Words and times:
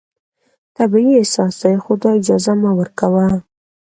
طبیعي 0.77 1.11
احساس 1.17 1.55
دی، 1.61 1.75
خو 1.83 1.91
دا 2.01 2.09
اجازه 2.19 2.51
مه 2.61 2.71
ورکوه 2.79 3.27